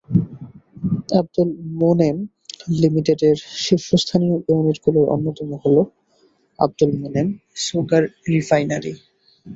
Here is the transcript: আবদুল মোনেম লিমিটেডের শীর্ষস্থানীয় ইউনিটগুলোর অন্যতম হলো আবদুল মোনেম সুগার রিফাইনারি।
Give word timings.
আবদুল 1.19 1.49
মোনেম 1.79 2.17
লিমিটেডের 2.81 3.37
শীর্ষস্থানীয় 3.63 4.35
ইউনিটগুলোর 4.47 5.07
অন্যতম 5.15 5.49
হলো 5.63 5.81
আবদুল 6.59 6.91
মোনেম 7.01 7.27
সুগার 7.65 8.03
রিফাইনারি। 8.27 8.93